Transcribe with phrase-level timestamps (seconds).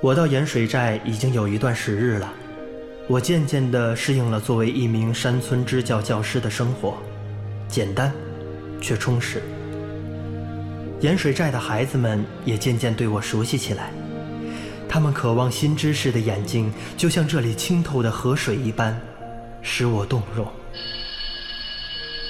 [0.00, 2.32] 我到盐水寨已经有一段时日了，
[3.08, 6.98] 我渐渐地适应了作为一名山村支教教师的生活，
[7.68, 8.12] 简单，
[8.80, 9.42] 却充实。
[11.00, 13.90] 盐水寨的孩子们也渐渐对我熟悉起来，
[14.88, 18.98] 他们渴望新知识的眼睛，就像这里清透的河水一般，
[19.62, 20.46] 使我动容。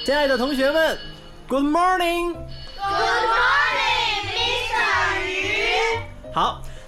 [0.05, 0.97] 亲爱的同学们
[1.47, 2.35] ，Good morning。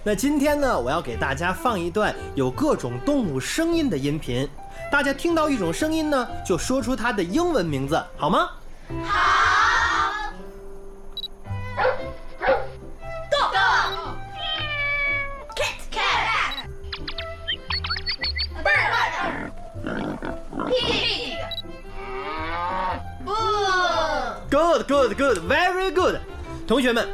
[0.08, 4.48] 那今天呢，我要给大家放一段有各种动物声音的音频。
[4.89, 8.50] 大家听到一种声音呢，就说出它的英文名字，好吗？
[9.04, 10.32] 好。
[13.29, 13.51] Dog.
[15.57, 15.75] Cat.
[15.92, 16.70] Cat.
[18.64, 18.93] Bird.
[20.70, 21.36] Pig.
[23.26, 24.36] Bull.
[24.50, 26.15] Good, good, good, very good。
[26.65, 27.06] 同学们，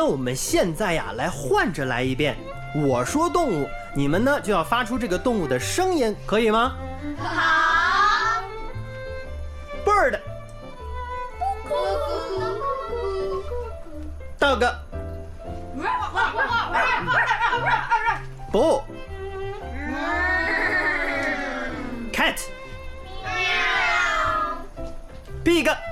[0.00, 2.34] 那我们现在呀，来换着来一遍。
[2.74, 6.74] 我说动物，你们呢就要发出这个动物的声音，可以吗
[7.18, 8.42] 好。
[9.84, 10.18] ？Bird,
[14.38, 14.74] dog,
[18.50, 18.82] bull,
[22.10, 22.40] cat,
[25.44, 25.89] pig。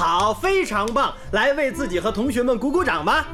[0.00, 1.14] 好，非常棒！
[1.32, 3.26] 来为自己和同学们鼓鼓掌吧。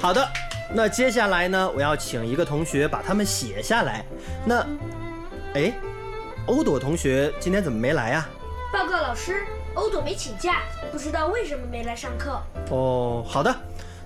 [0.00, 0.28] 好的，
[0.72, 4.04] 那接下来呢，我要请一个同学把他们写下来。
[4.44, 4.64] 那，
[5.54, 5.72] 哎，
[6.46, 8.28] 欧朵同学今天怎么没来呀、
[8.72, 12.40] 报告老师，欧朵没请假，不知道为什么没来上课。
[12.70, 13.52] 哦，好的，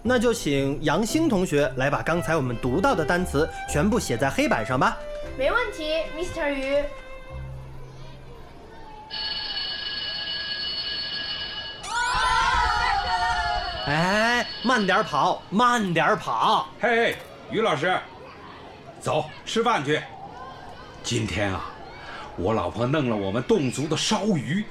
[0.02, 4.96] 那就请杨星同学来把刚才我们读到的单词全部写在黑板上吧。
[5.36, 6.48] 没问题，Mr.
[6.48, 6.82] 鱼。
[13.91, 16.69] 哎，慢点跑，慢点跑。
[16.80, 17.16] 嘿嘿，
[17.50, 17.98] 于老师，
[19.00, 20.00] 走，吃饭去。
[21.02, 21.68] 今天啊，
[22.36, 24.64] 我老婆弄了我们侗族的烧鱼，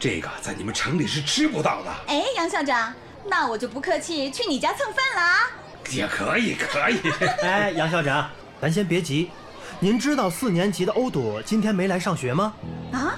[0.00, 1.92] 这个在你们城里是吃不到的。
[2.08, 2.92] 哎，杨校长，
[3.26, 5.38] 那我就不客气，去你家蹭饭了啊！
[5.92, 6.98] 也可以，可以。
[7.46, 8.28] 哎，杨校长，
[8.60, 9.30] 咱先别急。
[9.78, 12.52] 您知道四年级的欧朵今天没来上学吗？
[12.92, 13.14] 啊，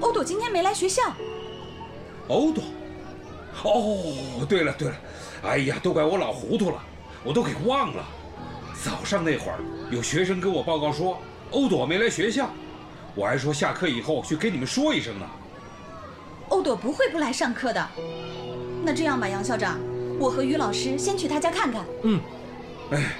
[0.00, 1.02] 欧朵今天没来学校，
[2.28, 2.62] 欧朵，
[3.62, 4.94] 哦，对了对了，
[5.42, 6.82] 哎呀，都怪我老糊涂了，
[7.22, 8.04] 我都给忘了。
[8.82, 9.58] 早上那会儿，
[9.90, 11.20] 有学生跟我报告说
[11.50, 12.50] 欧朵没来学校，
[13.14, 15.26] 我还说下课以后去跟你们说一声呢。
[16.48, 17.88] 欧朵不会不来上课的。
[18.84, 19.78] 那这样吧，杨校长，
[20.18, 21.84] 我和于老师先去他家看看。
[22.02, 22.20] 嗯，
[22.90, 23.16] 哎，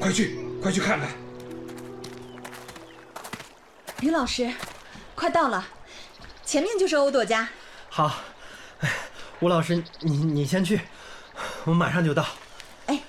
[0.00, 1.10] 快去，快去看看。
[4.00, 4.50] 于老师，
[5.14, 5.66] 快到了，
[6.44, 7.48] 前面就是欧朵家。
[7.90, 8.14] 好。
[9.36, 10.80] 哎，吴老师，你你先去，
[11.64, 12.24] 我马上就到。
[12.86, 13.02] 哎，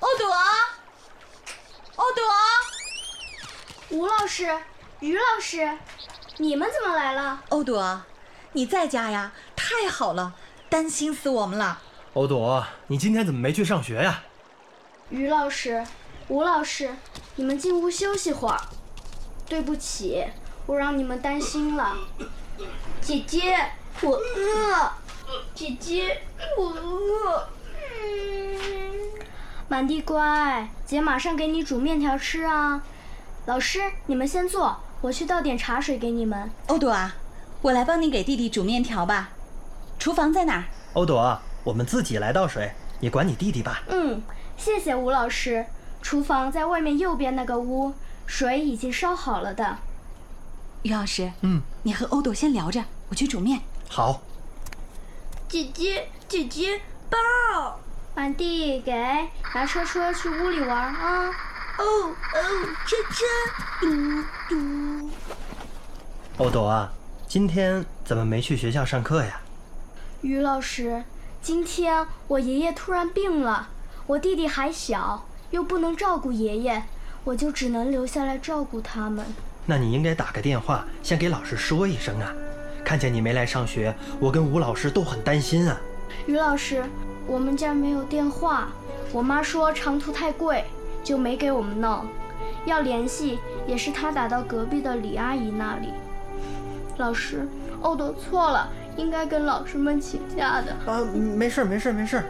[0.00, 0.26] 欧朵，
[1.96, 2.24] 欧朵，
[3.90, 4.58] 吴老师，
[5.00, 5.78] 于老师，
[6.38, 7.42] 你们怎么来了？
[7.50, 8.02] 欧朵，
[8.52, 9.32] 你在家呀？
[9.54, 10.34] 太好了，
[10.68, 11.80] 担心死我们了。
[12.14, 14.24] 欧朵，你今天怎么没去上学呀？
[15.10, 15.86] 于老师，
[16.28, 16.96] 吴老师，
[17.36, 18.60] 你们进屋休息会儿。
[19.46, 20.24] 对不起，
[20.66, 21.94] 我让你们担心了。
[23.00, 23.72] 姐姐，
[24.02, 24.92] 我饿。
[25.54, 26.20] 姐姐，
[26.58, 27.48] 我饿。
[28.02, 29.22] 嗯。
[29.68, 32.82] 满地乖，姐马上给你煮面条吃啊。
[33.46, 36.50] 老师，你们先坐，我去倒点茶水给你们。
[36.66, 37.14] 欧朵啊，
[37.60, 39.30] 我来帮你给弟弟煮面条吧。
[39.98, 40.64] 厨房在哪儿？
[40.94, 43.82] 欧朵，我们自己来倒水，你管你弟弟吧。
[43.88, 44.20] 嗯，
[44.56, 45.64] 谢谢吴老师。
[46.02, 47.94] 厨房在外面右边那个屋。
[48.24, 49.76] 水已经烧好了的，
[50.82, 53.60] 于老师，嗯，你和欧朵先聊着，我去煮面。
[53.92, 54.22] 好。
[55.50, 56.80] 姐姐，姐姐，
[57.10, 57.78] 抱，
[58.14, 58.90] 满地给，
[59.54, 61.28] 拿车车去屋里玩啊！
[61.76, 62.14] 哦哦，
[62.86, 63.26] 车车，
[63.80, 65.10] 嘟嘟。
[66.38, 66.90] 欧朵啊，
[67.28, 69.42] 今天怎么没去学校上课呀？
[70.22, 71.04] 于老师，
[71.42, 73.68] 今天我爷爷突然病了，
[74.06, 76.84] 我弟弟还小，又不能照顾爷爷。
[77.24, 79.24] 我就只能留下来照顾他们。
[79.66, 82.32] 那你应该打个电话，先给老师说一声啊！
[82.84, 85.80] 看见你没来上学，我跟吴老师都很担心啊。
[86.26, 86.84] 于老师，
[87.26, 88.68] 我们家没有电话，
[89.12, 90.64] 我妈说长途太贵，
[91.02, 92.04] 就没给我们弄。
[92.64, 95.88] 要联系也是她打到隔壁的李阿姨那里。
[96.98, 97.46] 老师，
[97.80, 100.92] 欧朵错了，应该跟老师们请假的。
[100.92, 102.22] 啊，没事没事没事，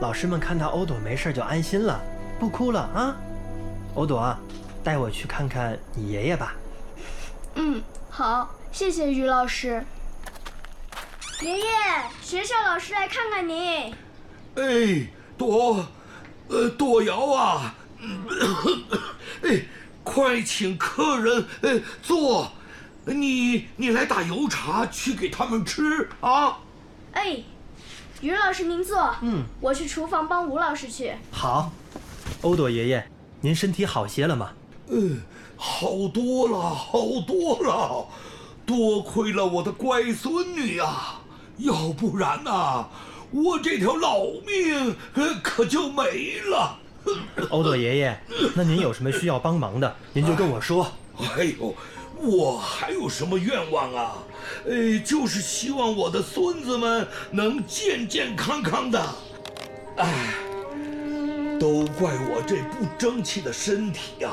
[0.00, 2.00] 老师们看到欧朵没事就安心了，
[2.38, 3.16] 不哭了啊。
[3.94, 4.36] 欧朵，
[4.82, 6.54] 带我去看看你爷爷吧。
[7.54, 9.84] 嗯，好，谢谢于老师。
[11.42, 11.64] 爷爷，
[12.22, 13.94] 学校老师来看看你。
[14.54, 15.06] 哎，
[15.36, 15.84] 朵，
[16.48, 17.74] 呃，朵瑶啊，
[19.44, 19.62] 哎，
[20.02, 22.50] 快请客人，呃，坐。
[23.04, 26.58] 你你来打油茶去给他们吃啊。
[27.12, 27.38] 哎，
[28.22, 29.14] 于老师您坐。
[29.20, 31.12] 嗯，我去厨房帮吴老师去。
[31.30, 31.70] 好，
[32.40, 33.06] 欧朵爷爷，
[33.42, 34.52] 您身体好些了吗？
[34.88, 35.20] 嗯，
[35.56, 38.08] 好多了，好多了，
[38.64, 41.20] 多亏了我的乖孙女呀，
[41.58, 42.86] 要不然呐、
[43.30, 46.78] 我这条老命呃可就没了。
[47.50, 48.18] 欧朵爷爷，
[48.54, 50.90] 那您有什么需要帮忙的，您就跟我说。
[51.36, 51.74] 哎呦，
[52.20, 54.16] 我还有什么愿望啊？
[54.66, 59.00] 呃，就是希望我的孙子们能健健康康的。
[59.96, 60.34] 哎，
[61.58, 64.30] 都怪我这不争气的身体呀、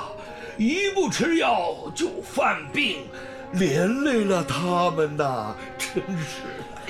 [0.58, 3.04] 一不吃药就犯病，
[3.54, 6.42] 连累了他们呐，真是。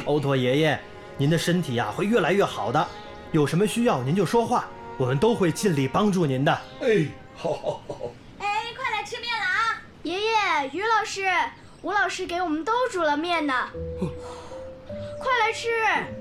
[0.05, 0.79] 欧朵爷爷，
[1.17, 2.87] 您的身体呀、会越来越好的，
[3.31, 4.67] 有什么需要您就说话，
[4.97, 6.51] 我们都会尽力帮助您的。
[6.81, 7.95] 哎，好好好。
[8.39, 9.81] 哎，快来吃面了啊！
[10.03, 11.23] 爷爷，于老师，
[11.81, 13.53] 吴老师给我们都煮了面呢，
[15.19, 15.69] 快来吃！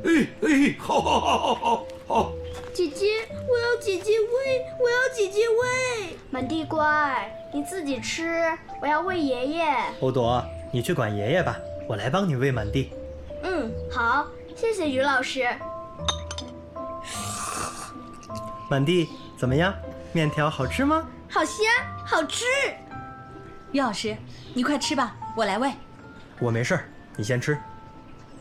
[0.05, 2.33] 哎哎，好好好好好好。
[2.73, 3.07] 姐姐，
[3.49, 6.17] 我要姐姐喂，我要姐姐喂。
[6.31, 9.65] 满地乖，你自己吃，我要喂爷爷。
[10.01, 12.91] 欧朵，你去管爷爷吧，我来帮你喂满地。
[13.93, 15.47] 嗯，好，谢谢于老师。
[18.69, 19.75] 满地怎么样？
[20.13, 21.07] 面条好吃吗？
[21.29, 21.67] 好香，
[22.05, 22.45] 好吃。
[23.73, 24.17] 于老师，
[24.55, 25.73] 你快吃吧，我来喂。
[26.41, 26.85] 我没事儿，
[27.17, 27.59] 你先吃。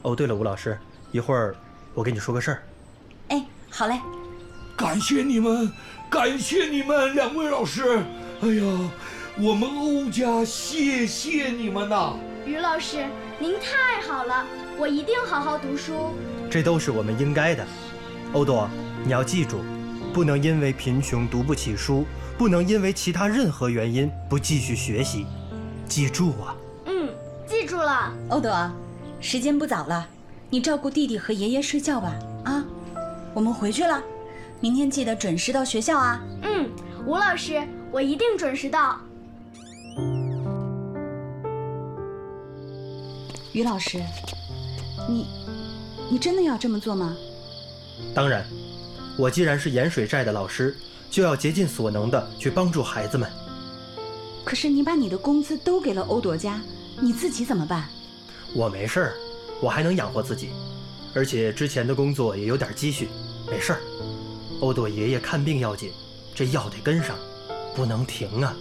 [0.04, 0.80] 哦，对了，吴老师，
[1.12, 1.56] 一会儿
[1.94, 2.64] 我跟你说个事儿。
[3.30, 4.00] 哎，好嘞。
[4.78, 5.72] 感谢你们，
[6.10, 8.00] 感谢你们两位老师。
[8.42, 8.92] 哎呀，
[9.38, 12.16] 我们欧家谢谢你们呐！
[12.46, 13.06] 于老师，
[13.38, 14.46] 您太好了，
[14.78, 16.12] 我一定好好读书。
[16.50, 17.66] 这都是我们应该的。
[18.34, 18.70] 欧朵，
[19.04, 19.58] 你要记住，
[20.14, 22.06] 不能因为贫穷读不起书，
[22.38, 25.26] 不能因为其他任何原因不继续学习。
[25.86, 26.56] 记住啊！
[26.86, 27.10] 嗯，
[27.46, 28.14] 记住了。
[28.30, 28.72] 欧朵，
[29.20, 30.08] 时间不早了，
[30.50, 32.16] 你照顾弟弟和爷爷睡觉吧。
[32.46, 32.64] 啊，
[33.34, 34.02] 我们回去了，
[34.60, 36.22] 明天记得准时到学校啊。
[36.44, 36.70] 嗯，
[37.06, 39.00] 吴老师，我一定准时到。
[43.54, 44.02] 于老师，
[45.10, 45.28] 你，
[46.10, 47.16] 你真的要这么做吗？
[48.14, 48.46] 当然，
[49.18, 50.76] 我既然是盐水寨的老师，
[51.10, 53.30] 就要竭尽所能的去帮助孩子们。
[54.44, 56.62] 可是你把你的工资都给了欧朵家，
[57.00, 57.88] 你自己怎么办？
[58.54, 59.14] 我没事儿，
[59.62, 60.50] 我还能养活自己，
[61.14, 63.08] 而且之前的工作也有点积蓄，
[63.50, 63.82] 没事儿。
[64.60, 65.92] 欧朵爷爷看病要紧，
[66.36, 67.16] 这药得跟上，
[67.76, 68.56] 不能停啊。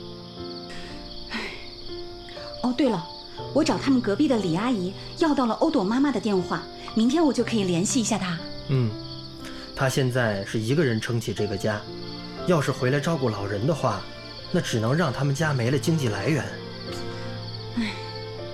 [2.62, 3.06] 哦，对了，
[3.52, 6.62] 我找他们隔壁的李阿姨要到了欧朵妈妈的电话，
[6.94, 8.38] 明天我就可以联系一下她。
[8.68, 8.90] 嗯，
[9.74, 11.80] 她现在是一个人撑起这个家，
[12.46, 14.00] 要是回来照顾老人的话，
[14.52, 16.44] 那只能让他们家没了经济来源。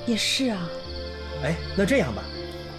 [0.06, 0.69] 也是啊，
[1.43, 2.22] 哎，那这样吧，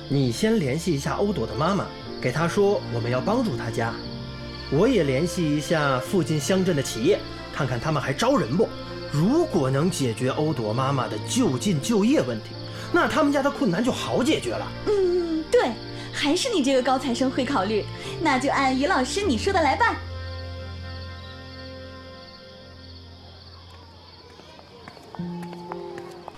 [0.09, 1.85] 你先联系一下欧朵的妈妈，
[2.21, 3.93] 给她说我们要帮助她家。
[4.71, 7.19] 我也联系一下附近乡镇的企业，
[7.53, 8.67] 看看他们还招人不。
[9.17, 12.51] 如果能解决欧朵妈妈的就近就业问题，
[12.91, 14.67] 那他们家的困难就好解决了。
[14.85, 15.71] 嗯，对，
[16.13, 17.83] 还是你这个高材生会考虑，
[18.21, 19.95] 那就按于老师你说的来办。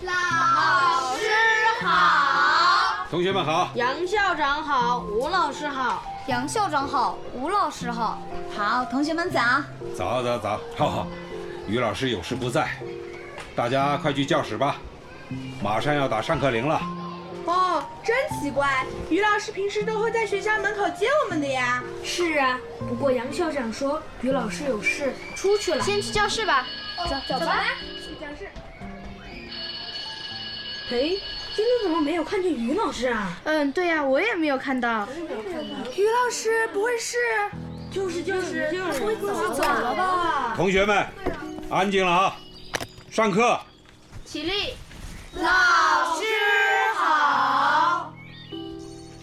[0.02, 1.26] 老师
[1.82, 6.02] 好，同学们好，杨校长好，吴老师好。
[6.30, 8.22] 杨校长好，吴老师好。
[8.56, 9.42] 好，同学们早。
[9.98, 11.08] 早早早，好好。
[11.70, 12.68] 于老师有事不在，
[13.56, 14.78] 大家快去教室吧，
[15.62, 16.82] 马上要打上课铃了。
[17.46, 21.84] 哦，真奇怪，于老师平时都会在学校门口接我们的呀。
[22.04, 25.82] 是啊，不过杨校长说于老师有事出去了。
[25.84, 26.66] 先去教室吧。
[27.08, 27.64] 走走吧。
[28.04, 28.50] 去教室。
[30.92, 30.98] 哎，
[31.56, 33.38] 今天怎么没有看见于老师啊？
[33.44, 35.08] 嗯，对呀、我也没有看到。
[35.96, 37.16] 于老师不会是？
[37.92, 40.54] 就是就是就是，不会走了吧？
[40.56, 41.08] 同学们，
[41.72, 42.36] 安静了啊！
[43.12, 43.60] 上课。
[44.26, 44.74] 起立。
[45.34, 46.26] 老师
[46.96, 48.12] 好。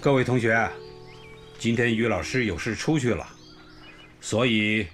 [0.00, 0.70] 各位同学，
[1.58, 3.26] 今天于老师有事出去了，
[4.20, 4.86] 所以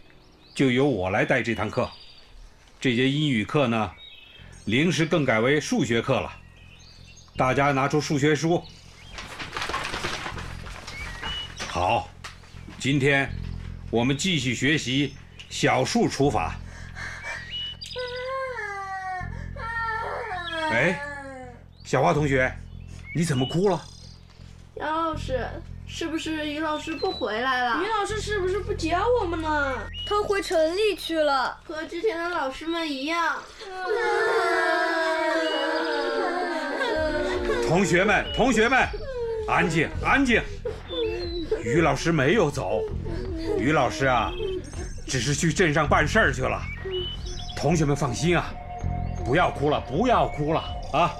[0.54, 1.90] 就由我来带这堂课。
[2.80, 3.92] 这节英语课呢，
[4.64, 6.32] 临时更改为数学课了。
[7.37, 8.64] 大家拿出数学书。
[11.68, 12.09] 好，
[12.78, 13.30] 今天
[13.90, 15.14] 我们继续学习
[15.50, 16.56] 小数除法。
[20.73, 20.99] 哎，
[21.85, 22.50] 小花同学，
[23.14, 23.79] 你怎么哭了？
[24.76, 25.47] 杨老师，
[25.87, 27.87] 是不是于老师不回来了于？
[27.87, 29.87] 老师是不是不教我们了？
[30.07, 31.61] 他回城里去了。
[31.62, 33.37] 和之前的老师们一样。
[37.69, 38.88] 同学们，同学们，
[39.47, 40.43] 安静，安静。
[41.62, 42.81] 于老师没有走，
[43.59, 44.33] 于老师啊，
[45.07, 46.62] 只是去镇上办事儿去了。
[47.57, 48.52] 同学们放心啊，
[49.25, 50.61] 不要哭了，不要哭了
[50.93, 51.14] 啊！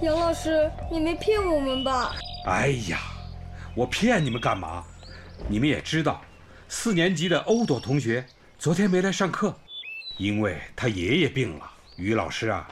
[0.00, 2.14] 杨老师，你没骗我们吧？
[2.46, 2.98] 哎呀，
[3.74, 4.84] 我骗你们干嘛？
[5.48, 6.20] 你们也知道，
[6.68, 8.24] 四年级的欧朵同学
[8.58, 9.54] 昨天没来上课，
[10.18, 11.70] 因为他爷爷病了。
[11.96, 12.66] 于老师啊，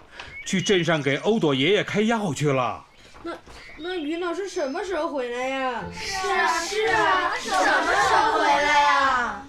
[0.45, 2.85] 去镇上给欧朵爷爷开药去了。
[3.23, 3.33] 那
[3.79, 5.85] 那于老师什么时候回来呀？
[5.95, 9.47] 是啊，是啊，什么时候回来呀？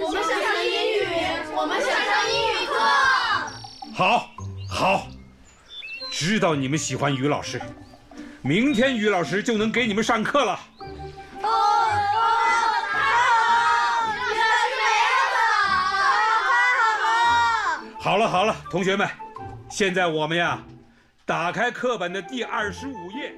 [0.00, 1.06] 我们想学英语，
[1.56, 2.03] 我们想。
[3.96, 4.28] 好，
[4.68, 5.06] 好，
[6.10, 7.62] 知道你们喜欢于老师，
[8.42, 10.58] 明天于老师就能给你们上课了。
[11.42, 11.48] 哦哦，
[12.90, 13.38] 太好
[14.10, 14.16] 了！
[14.34, 14.82] 于老师没
[15.30, 15.38] 了，
[16.00, 16.42] 太
[16.80, 17.06] 好了！
[18.00, 19.08] 好了好了，同学们，
[19.70, 20.58] 现在我们呀，
[21.24, 23.32] 打开课本的第二十五页。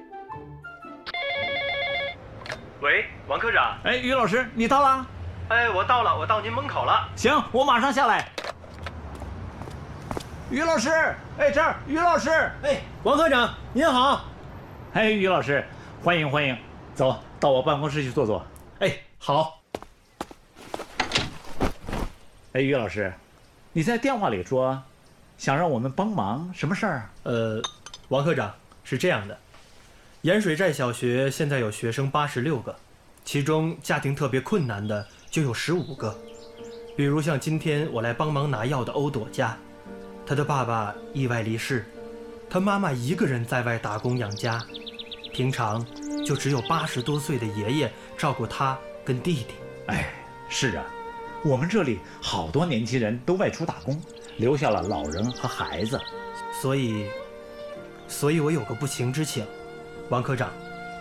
[2.81, 3.77] 喂，王科长。
[3.83, 5.05] 哎，于老师，你到了？
[5.49, 7.07] 哎，我到了，我到您门口了。
[7.15, 8.27] 行，我马上下来。
[10.49, 10.89] 于老师，
[11.37, 12.29] 哎，这儿，于老师，
[12.63, 14.23] 哎，王科长您好。
[14.93, 15.61] 哎，于老师，
[16.01, 16.57] 欢迎欢迎，
[16.95, 18.41] 走到我办公室去坐坐。
[18.79, 19.61] 哎，好。
[22.53, 23.13] 哎，于老师，
[23.73, 24.81] 你在电话里说，
[25.37, 27.09] 想让我们帮忙，什么事儿？
[27.23, 27.61] 呃，
[28.07, 28.53] 王科长
[28.85, 29.37] 是这样的，
[30.21, 32.73] 盐水寨小学现在有学生八十六个，
[33.25, 36.17] 其中家庭特别困难的就有十五个。
[36.95, 39.55] 比如像今天我来帮忙拿药的欧朵家，
[40.27, 41.85] 她的爸爸意外离世，
[42.49, 44.61] 他妈妈一个人在外打工养家，
[45.31, 45.85] 平常
[46.25, 49.53] 就只有八十多岁的爷爷照顾他跟弟弟。
[49.85, 50.13] 哎，
[50.49, 50.85] 是啊，
[51.45, 53.97] 我们这里好多年轻人都外出打工，
[54.35, 55.97] 留下了老人和孩子。
[56.61, 57.05] 所以，
[58.09, 59.45] 所以我有个不情之请，
[60.09, 60.51] 王科长，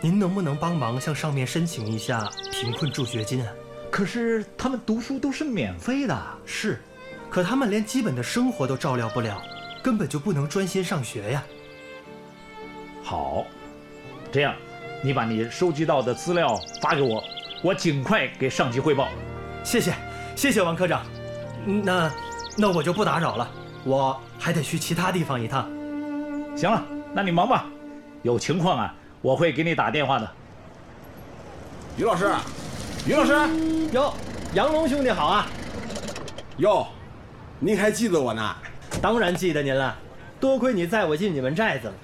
[0.01, 3.53] 您能不能帮忙向上面申请一下贫困助学金啊？
[3.91, 6.17] 可是他们读书都是免费的。
[6.45, 6.81] 是，
[7.31, 9.41] 可他们连基本的生活都照料不了，
[9.83, 11.43] 根本就不能专心上学呀。
[13.03, 13.45] 好，
[14.33, 14.55] 这样，
[15.05, 17.23] 你把你收集到的资料发给我，
[17.63, 19.09] 我尽快给上级汇报。
[19.63, 19.93] 谢谢，
[20.35, 21.05] 谢谢王科长。
[21.67, 22.11] 嗯那，
[22.57, 23.51] 那我就不打扰了，
[23.85, 25.69] 我还得去其他地方一趟。
[26.57, 27.67] 行了，那你忙吧，
[28.23, 30.31] 有情况啊，我会给你打电话的。
[31.97, 32.33] 于老师，
[33.07, 33.33] 于老师，
[33.93, 34.15] 哟，
[34.55, 35.47] 杨龙兄弟好啊！
[36.59, 36.87] 哟，
[37.59, 38.55] 您还记得我呢？
[39.01, 39.97] 当然记得您了，
[40.39, 41.95] 多亏你载我进你们寨子了。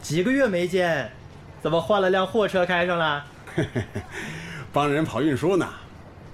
[0.00, 1.10] 几个月没见，
[1.60, 3.24] 怎么换了辆货车开上了？
[4.72, 5.68] 帮人跑运输呢。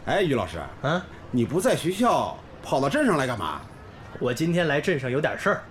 [0.05, 3.61] 哎，于老师，啊，你不在学校，跑到镇上来干嘛？
[4.21, 5.63] 我今天来镇上有点事儿。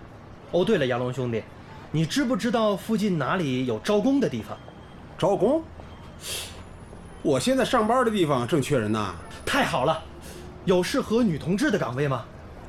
[0.52, 1.44] 哦，对了，杨龙兄弟，
[1.92, 4.58] 你知不知道附近哪里有招工的地方？
[5.20, 5.64] 招工？
[7.22, 9.16] 我现在上班的地方正缺人呢。
[9.46, 10.02] 太好了，
[10.66, 12.26] 有适合女同志的岗位吗？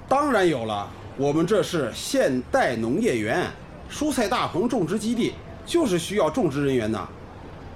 [0.08, 0.88] 当然有了，
[1.18, 3.46] 我们这是现代农业园，
[3.90, 5.34] 蔬菜大棚种植基地，
[5.66, 7.06] 就是需要种植人员呢。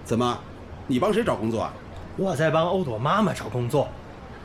[0.03, 0.39] 怎么，
[0.87, 1.75] 你帮谁找工作啊？
[2.17, 3.87] 我在帮欧朵妈妈找工作。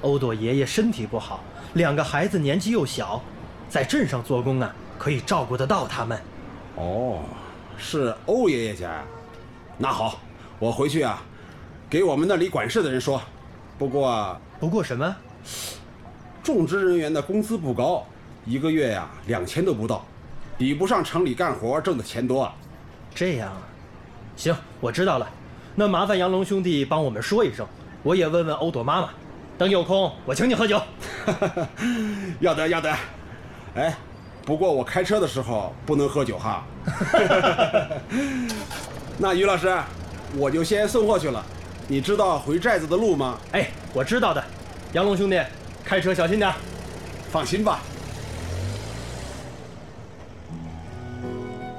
[0.01, 1.39] 欧朵爷爷身体不好，
[1.73, 3.21] 两个孩子年纪又小，
[3.69, 6.19] 在镇上做工啊，可以照顾得到他们。
[6.75, 7.19] 哦，
[7.77, 9.03] 是欧爷爷家呀。
[9.77, 10.19] 那好，
[10.59, 11.23] 我回去啊，
[11.89, 13.21] 给我们那里管事的人说。
[13.77, 15.15] 不过，不过什么？
[16.55, 18.05] 种植人员的工资不高，
[18.45, 20.05] 一个月呀两千都不到，
[20.57, 22.55] 比不上城里干活挣的钱多啊。
[23.13, 23.59] 这样啊，
[24.37, 25.29] 行，我知道了。
[25.75, 27.67] 那麻烦杨龙兄弟帮我们说一声，
[28.01, 29.09] 我也问问欧朵妈妈。
[29.57, 30.81] 等有空，我请你喝酒。
[32.39, 32.95] 要得要得。
[33.75, 33.93] 哎，
[34.45, 36.63] 不过我开车的时候不能喝酒哈。
[39.19, 39.77] 那于老师，
[40.37, 41.43] 我就先送货去了。
[41.89, 43.37] 你知道回寨子的路吗？
[43.51, 44.41] 哎，我知道的。
[44.93, 45.37] 杨龙兄弟，
[45.87, 46.53] 开车小心点。
[47.31, 47.79] 放心吧。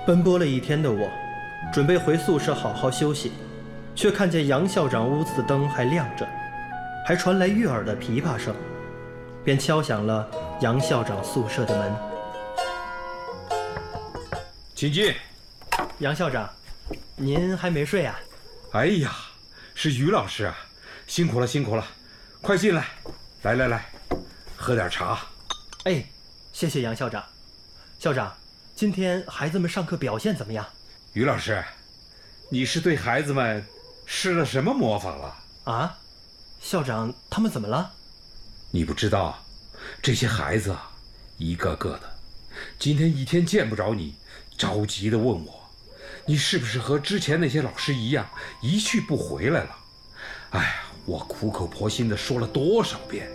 [0.07, 1.11] 奔波了一天的我，
[1.71, 3.33] 准备回宿舍好好休息，
[3.95, 6.27] 却看见杨校长屋子的灯还亮着，
[7.07, 8.55] 还传来悦耳的琵琶声，
[9.45, 10.27] 便敲响了
[10.61, 11.93] 杨校长宿舍的门。
[14.75, 15.15] 请进。
[15.99, 16.49] 杨校长，
[17.17, 18.19] 您还没睡啊？
[18.73, 19.13] 哎呀，
[19.75, 20.57] 是于老师啊，
[21.07, 21.85] 辛苦了辛苦了，
[22.41, 22.87] 快进来，
[23.43, 23.85] 来来来，
[24.69, 25.19] 喝点茶。
[25.85, 26.05] 哎，
[26.53, 27.25] 谢谢杨校长。
[27.99, 28.37] 校长，
[28.77, 30.67] 今天孩子们上课表现怎么样？
[31.15, 31.65] 于老师，
[32.51, 33.65] 你是对孩子们
[34.05, 35.35] 施了什么魔法了？
[35.65, 35.99] 啊，
[36.61, 37.95] 校长，他们怎么了？
[38.71, 39.43] 你不知道，
[40.03, 40.91] 这些孩子啊，
[41.39, 42.19] 一个个的，
[42.79, 44.17] 今天一天见不着你，
[44.59, 45.67] 着急的问我，
[46.27, 48.29] 你是不是和之前那些老师一样，
[48.61, 49.77] 一去不回来了？
[50.51, 50.75] 哎呀，
[51.07, 53.31] 我苦口婆心的说了多少遍，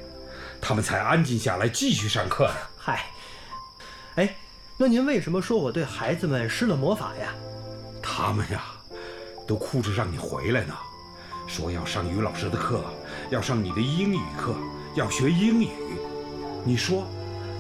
[0.65, 2.55] 他们才安静下来继续上课呢。
[2.77, 3.05] 嗨，
[4.15, 4.33] 哎，
[4.77, 7.33] 那您为什么说我对孩子们施了魔法呀？
[8.01, 8.63] 他们呀，
[9.45, 10.73] 都哭着让你回来呢，
[11.47, 12.85] 说要上于老师的课，
[13.29, 14.55] 要上你的英语课，
[14.95, 15.67] 要学英语。
[16.63, 17.05] 你说，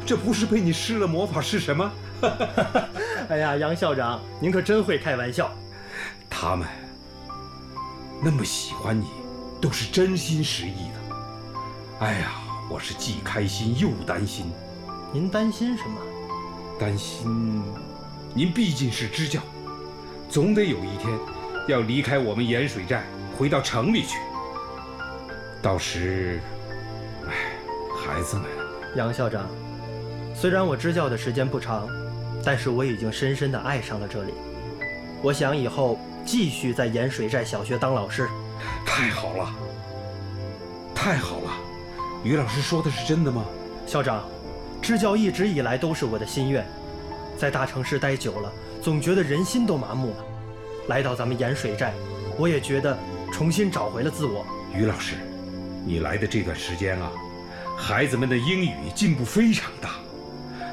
[0.05, 1.91] 这不是被你施了魔法是什么？
[3.29, 5.51] 哎呀，杨校长，您可真会开玩笑。
[6.29, 6.65] 他们
[8.23, 9.07] 那么喜欢你，
[9.59, 11.15] 都是真心实意的。
[11.99, 12.31] 哎呀，
[12.69, 14.51] 我是既开心又担心。
[15.11, 15.97] 您担心什么？
[16.79, 17.63] 担心
[18.33, 19.39] 您毕竟是支教，
[20.27, 21.17] 总得有一天
[21.67, 23.03] 要离开我们盐水寨，
[23.37, 24.17] 回到城里去。
[25.61, 26.41] 到时，
[27.27, 27.53] 哎，
[27.95, 28.45] 孩子们，
[28.95, 29.47] 杨校长，
[30.35, 31.87] 虽然我支教的时间不长，
[32.43, 34.33] 但是我已经深深的爱上了这里。
[35.21, 38.27] 我想以后继续在盐水寨小学当老师。
[38.85, 39.53] 太好了，
[40.93, 41.42] 太好了！
[42.23, 43.43] 于老师说的是真的吗？
[43.85, 44.23] 校长，
[44.81, 46.65] 支教一直以来都是我的心愿。
[47.37, 48.51] 在大城市待久了，
[48.81, 50.25] 总觉得人心都麻木了。
[50.87, 51.93] 来到咱们盐水寨，
[52.37, 52.97] 我也觉得
[53.31, 54.45] 重新找回了自我。
[54.73, 55.15] 于老师，
[55.85, 57.11] 你来的这段时间啊，
[57.77, 59.95] 孩子们的英语进步非常大，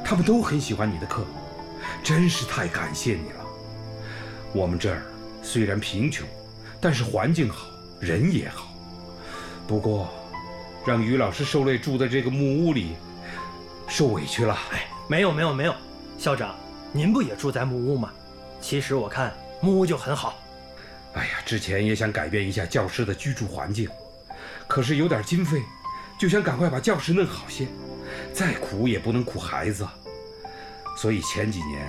[0.04, 1.24] 他们都很喜欢你的课，
[2.02, 3.44] 真是太感谢你了。
[4.52, 5.02] 我们这儿
[5.42, 6.24] 虽然贫穷，
[6.80, 7.66] 但是环境好，
[7.98, 8.68] 人也好。
[9.66, 10.08] 不过，
[10.86, 12.94] 让于老师受累住在这个木屋里，
[13.88, 14.58] 受委屈了。
[14.72, 15.74] 哎，没有没有没有，
[16.18, 16.54] 校长，
[16.92, 18.10] 您不也住在木屋吗？
[18.60, 20.38] 其实我看木屋就很好。
[21.14, 23.88] 哎呀，之前也想改变一下教师的居住环境，
[24.66, 25.62] 可是有点经费，
[26.18, 27.66] 就想赶快把教室弄好些。
[28.32, 29.86] 再苦也不能苦孩子，
[30.96, 31.86] 所以前几年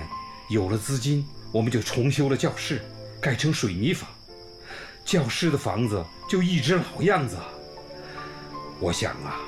[0.50, 2.82] 有了资金，我们就重修了教室，
[3.20, 4.08] 改成水泥房。
[5.04, 7.36] 教师的房子就一直老样子。
[8.82, 9.38] 我想啊，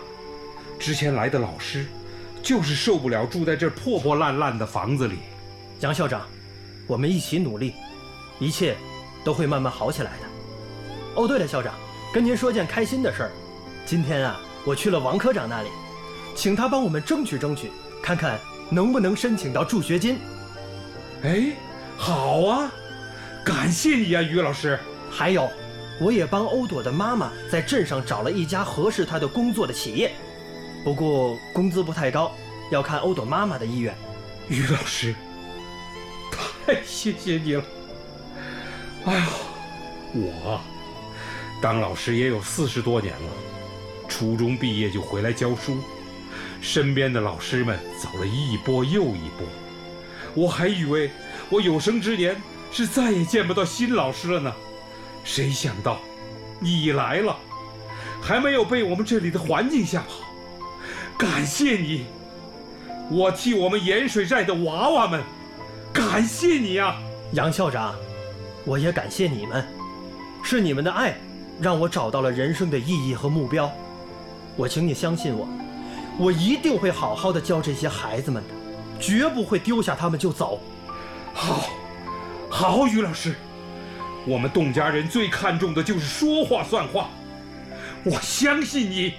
[0.79, 1.87] 之前来的老师，
[2.41, 5.17] 就是受不了住在这破破烂烂的房子里。
[5.81, 6.25] 杨校长，
[6.87, 7.75] 我们一起努力，
[8.39, 8.77] 一切
[9.25, 10.27] 都会慢慢好起来的。
[11.17, 11.75] 哦，对了，校长，
[12.13, 13.33] 跟您说件开心的事儿。
[13.85, 15.69] 今天啊，我去了王科长那里，
[16.37, 18.39] 请他帮我们争取争取，看看
[18.71, 20.17] 能不能申请到助学金。
[21.25, 21.57] 哎，
[21.97, 22.71] 好啊，
[23.45, 24.79] 感谢你啊，于老师。
[25.11, 25.51] 还有，
[26.01, 30.13] 我也帮欧朵的妈妈在镇上找了一家合适她的工作的企业，
[30.83, 32.33] 不过工资不太高，
[32.71, 33.95] 要看欧朵妈妈的意愿。
[34.49, 35.15] 于老师，
[36.67, 37.65] 太谢谢你了。
[39.05, 39.29] 哎呀，
[40.15, 40.61] 我
[41.63, 43.29] 当老师也有四十多年了，
[44.09, 45.79] 初中毕业就回来教书，
[46.61, 49.47] 身边的老师们走了一波又一波，
[50.35, 51.11] 我还以为
[51.49, 52.37] 我有生之年
[52.73, 54.53] 是再也见不到新老师了呢。
[55.25, 55.99] 谁想到，
[56.61, 57.35] 你来了，
[58.21, 60.07] 还没有被我们这里的环境吓跑。
[61.17, 62.05] 感谢你，
[63.11, 65.23] 我替我们盐水寨的娃娃们，
[65.93, 66.97] 感谢你啊，
[67.33, 67.95] 杨校长，
[68.65, 69.67] 我也感谢你们，
[70.43, 71.17] 是你们的爱，
[71.61, 73.73] 让我找到了人生的意义和目标。
[74.57, 75.49] 我请你相信我，
[76.19, 80.61] 我一定会好好的教这些孩子们的，绝不会丢下他们就走。
[81.33, 81.71] 好，
[82.51, 83.35] 好，于老师。
[84.27, 87.11] 我们董家人最看重的就是说话算话，
[88.05, 89.13] 我相信你。